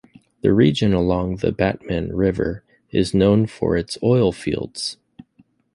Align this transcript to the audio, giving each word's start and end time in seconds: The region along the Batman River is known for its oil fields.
The 0.41 0.51
region 0.51 0.93
along 0.95 1.35
the 1.35 1.51
Batman 1.51 2.09
River 2.15 2.63
is 2.89 3.13
known 3.13 3.45
for 3.45 3.77
its 3.77 3.99
oil 4.01 4.31
fields. 4.31 4.97